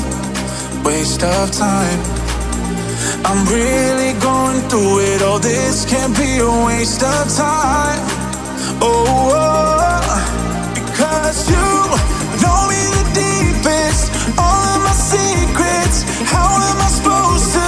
Waste 0.83 1.23
of 1.23 1.51
time. 1.51 1.99
I'm 3.25 3.41
really 3.47 4.13
going 4.21 4.61
through 4.69 4.99
it. 4.99 5.23
All 5.23 5.39
this 5.39 5.83
can't 5.89 6.15
be 6.15 6.37
a 6.37 6.65
waste 6.67 7.01
of 7.01 7.25
time. 7.35 7.97
Oh, 8.85 9.33
oh, 9.33 10.73
because 10.75 11.49
you 11.49 11.67
know 12.43 12.59
me 12.69 12.81
the 12.93 13.05
deepest. 13.17 14.13
All 14.37 14.61
of 14.77 14.79
my 14.85 14.93
secrets. 14.93 16.05
How 16.29 16.53
am 16.53 16.77
I 16.85 16.89
supposed 16.97 17.53
to 17.57 17.66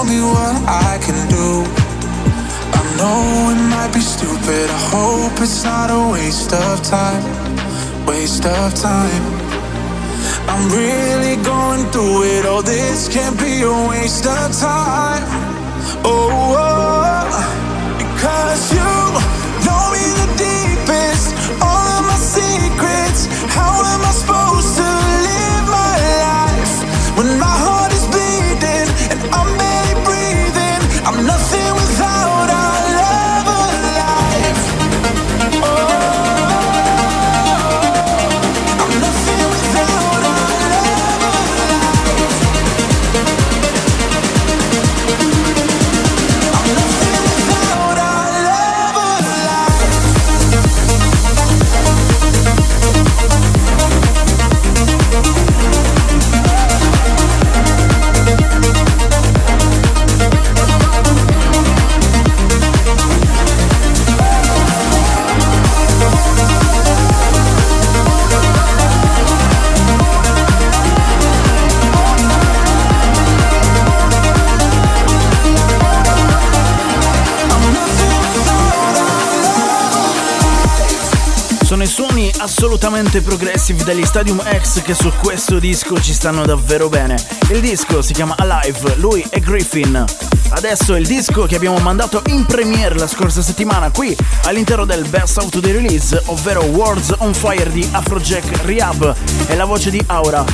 tell 0.00 0.08
me 0.08 0.20
what 0.22 0.56
I 0.66 0.98
can 1.04 1.28
do. 1.28 1.64
I 2.78 2.82
know 2.96 3.52
it 3.52 3.60
might 3.70 3.92
be 3.92 4.00
stupid, 4.00 4.70
I 4.70 4.80
hope 4.94 5.40
it's 5.40 5.64
not 5.64 5.90
a 5.90 6.12
waste 6.12 6.52
of 6.52 6.82
time. 6.82 7.24
Waste 8.06 8.46
of 8.46 8.74
time. 8.74 9.24
I'm 10.48 10.64
really 10.70 11.36
going 11.42 11.84
through 11.92 12.24
it, 12.34 12.46
all 12.46 12.62
this 12.62 13.08
can't 13.08 13.38
be 13.38 13.62
a 13.62 13.88
waste 13.88 14.26
of 14.26 14.48
time. 14.58 15.24
Oh, 16.04 16.30
oh, 16.32 16.64
oh. 16.64 17.98
because 17.98 18.72
you 18.72 19.29
assolutamente 82.40 83.20
progressive 83.20 83.84
degli 83.84 84.04
Stadium 84.04 84.42
X 84.42 84.82
che 84.82 84.94
su 84.94 85.12
questo 85.20 85.58
disco 85.58 86.00
ci 86.00 86.14
stanno 86.14 86.46
davvero 86.46 86.88
bene. 86.88 87.22
Il 87.50 87.60
disco 87.60 88.00
si 88.00 88.14
chiama 88.14 88.34
Alive, 88.38 88.96
lui 88.96 89.24
è 89.28 89.40
Griffin. 89.40 90.29
Adesso 90.50 90.96
il 90.96 91.06
disco 91.06 91.46
che 91.46 91.56
abbiamo 91.56 91.78
mandato 91.78 92.22
in 92.26 92.44
premiere 92.44 92.96
la 92.96 93.06
scorsa 93.06 93.40
settimana 93.40 93.90
qui 93.90 94.16
all'interno 94.44 94.84
del 94.84 95.06
Best 95.08 95.38
Out 95.38 95.54
of 95.54 95.62
the 95.62 95.72
Release, 95.72 96.20
ovvero 96.26 96.62
Words 96.64 97.14
on 97.18 97.32
Fire 97.32 97.70
di 97.70 97.88
Afrojack 97.90 98.64
Rehab 98.64 99.14
e 99.46 99.56
la 99.56 99.64
voce 99.64 99.90
di 99.90 100.02
Aura. 100.06 100.44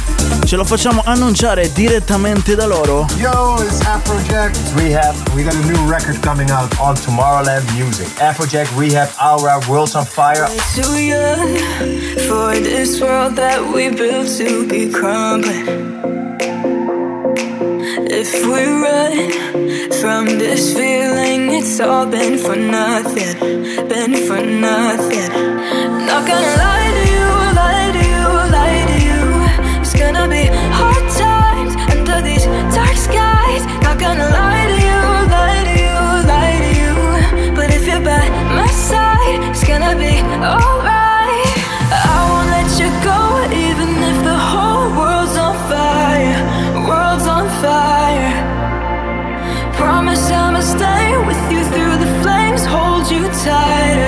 Ce 0.45 0.57
lo 0.57 0.65
facciamo 0.65 1.03
annunciare 1.05 1.73
direttamente 1.73 2.55
da 2.55 2.67
loro. 2.67 3.07
Yo, 3.17 3.57
it's 3.63 3.81
Afrojack 3.81 4.55
Rehab. 4.75 5.15
We 5.35 5.43
got 5.43 5.55
a 5.55 5.65
new 5.67 5.89
record 5.89 6.21
coming 6.21 6.51
out 6.51 6.73
on 6.79 6.95
Tomorrowland 6.95 7.69
Music. 7.73 8.07
Afrojack 8.21 8.69
Rehab, 8.77 9.09
Aura, 9.17 9.59
Worlds 9.67 9.95
on 9.95 10.05
Fire. 10.05 10.47
Too 10.75 10.99
young 10.99 11.57
for 12.29 12.53
this 12.61 13.01
world 13.01 13.35
that 13.37 13.61
we 13.73 13.89
built 13.89 14.29
to 14.37 14.67
be 14.69 14.91
crumbling. 14.91 15.86
If 18.29 18.45
we 18.45 18.65
run 18.83 19.91
from 20.01 20.39
this 20.39 20.75
feeling, 20.75 21.53
it's 21.53 21.79
all 21.79 22.07
been 22.07 22.39
for 22.39 22.57
nothing, 22.57 23.35
been 23.89 24.15
for 24.27 24.41
nothing. 24.43 25.31
Not 26.07 26.27
gonna 26.27 26.57
lie 26.57 26.86
tired 53.47 54.06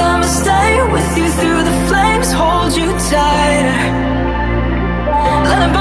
I'ma 0.00 0.26
stay 0.26 0.82
with 0.94 1.10
you 1.18 1.28
through 1.40 1.62
the 1.62 1.76
flames, 1.88 2.32
hold 2.32 2.72
you 2.76 2.88
tighter. 3.10 3.80
Let 5.50 5.79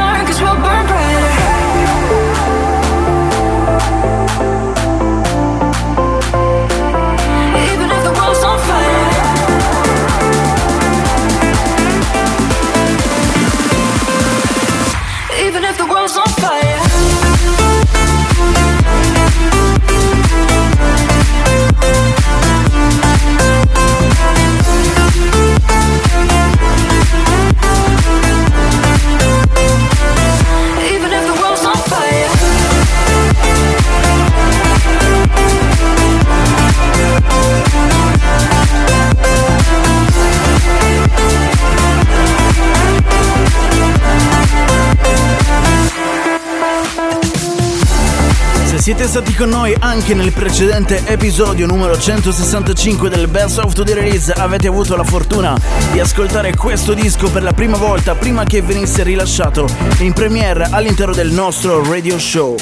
siete 48.89 49.07
stati 49.07 49.35
con 49.35 49.49
noi 49.49 49.75
anche 49.77 50.15
nel 50.15 50.31
precedente 50.33 51.05
episodio 51.05 51.67
numero 51.67 51.95
165 51.95 53.07
del 53.07 53.27
Best 53.27 53.59
of 53.59 53.73
the 53.73 53.93
Release 53.93 54.31
avete 54.31 54.67
avuto 54.67 54.95
la 54.95 55.03
fortuna 55.03 55.55
di 55.91 55.99
ascoltare 55.99 56.55
questo 56.55 56.95
disco 56.95 57.29
per 57.29 57.43
la 57.43 57.53
prima 57.53 57.77
volta 57.77 58.15
prima 58.15 58.45
che 58.45 58.63
venisse 58.63 59.03
rilasciato 59.03 59.67
in 59.99 60.11
premiere 60.13 60.69
all'interno 60.71 61.13
del 61.13 61.29
nostro 61.29 61.87
radio 61.87 62.17
show. 62.17 62.55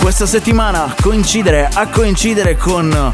Questa 0.00 0.24
settimana 0.24 0.94
coincidere 0.98 1.68
a 1.70 1.88
coincidere 1.88 2.56
con 2.56 3.12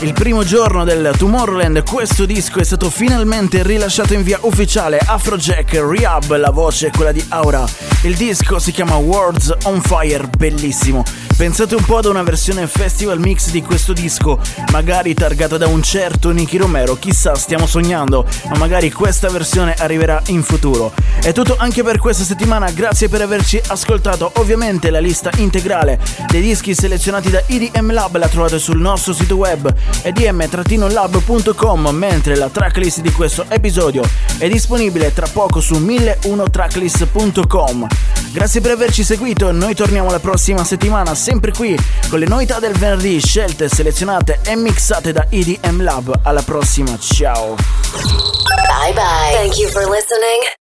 il 0.00 0.12
primo 0.12 0.44
giorno 0.44 0.84
del 0.84 1.14
Tomorrowland 1.16 1.84
questo 1.84 2.26
disco 2.26 2.58
è 2.58 2.64
stato 2.64 2.90
finalmente 2.90 3.62
rilasciato 3.62 4.12
in 4.12 4.22
via 4.22 4.38
ufficiale 4.42 4.98
Afrojack 4.98 5.72
Rehab, 5.72 6.36
la 6.36 6.50
voce 6.50 6.88
è 6.88 6.90
quella 6.90 7.12
di 7.12 7.24
Aura. 7.28 7.66
Il 8.02 8.14
disco 8.16 8.58
si 8.58 8.72
chiama 8.72 8.96
Words 8.96 9.54
on 9.64 9.80
Fire, 9.80 10.28
bellissimo. 10.36 11.29
Pensate 11.40 11.74
un 11.74 11.84
po' 11.86 11.96
ad 11.96 12.04
una 12.04 12.22
versione 12.22 12.66
festival 12.66 13.18
mix 13.18 13.48
di 13.48 13.62
questo 13.62 13.94
disco, 13.94 14.38
magari 14.72 15.14
targata 15.14 15.56
da 15.56 15.68
un 15.68 15.82
certo 15.82 16.32
Nicky 16.32 16.58
Romero, 16.58 16.96
chissà, 16.96 17.34
stiamo 17.34 17.66
sognando, 17.66 18.26
ma 18.50 18.58
magari 18.58 18.92
questa 18.92 19.30
versione 19.30 19.74
arriverà 19.78 20.20
in 20.26 20.42
futuro. 20.42 20.92
È 21.18 21.32
tutto 21.32 21.56
anche 21.56 21.82
per 21.82 21.98
questa 21.98 22.24
settimana, 22.24 22.70
grazie 22.72 23.08
per 23.08 23.22
averci 23.22 23.58
ascoltato. 23.68 24.30
Ovviamente 24.34 24.90
la 24.90 24.98
lista 24.98 25.30
integrale 25.36 25.98
dei 26.28 26.42
dischi 26.42 26.74
selezionati 26.74 27.30
da 27.30 27.42
EDM 27.46 27.90
Lab 27.90 28.18
la 28.18 28.28
trovate 28.28 28.58
sul 28.58 28.78
nostro 28.78 29.14
sito 29.14 29.36
web 29.36 29.74
edm-lab.com, 30.02 31.88
mentre 31.88 32.36
la 32.36 32.50
tracklist 32.50 33.00
di 33.00 33.12
questo 33.12 33.46
episodio 33.48 34.02
è 34.36 34.46
disponibile 34.46 35.14
tra 35.14 35.26
poco 35.26 35.62
su 35.62 35.78
1001tracklist.com. 35.78 37.86
Grazie 38.32 38.60
per 38.60 38.70
averci 38.72 39.02
seguito, 39.02 39.50
noi 39.50 39.74
torniamo 39.74 40.10
la 40.10 40.20
prossima 40.20 40.64
settimana 40.64 41.14
sempre 41.30 41.52
qui 41.52 41.78
con 42.08 42.18
le 42.18 42.26
novità 42.26 42.58
del 42.58 42.72
venerdì 42.72 43.20
scelte, 43.20 43.68
selezionate 43.68 44.40
e 44.44 44.56
mixate 44.56 45.12
da 45.12 45.26
EDM 45.28 45.82
Lab. 45.82 46.20
Alla 46.24 46.42
prossima, 46.42 46.98
ciao! 46.98 47.54
Bye 47.54 48.92
bye. 48.92 49.32
Thank 49.34 49.56
you 49.58 49.68
for 49.68 49.88
listening 49.88 50.59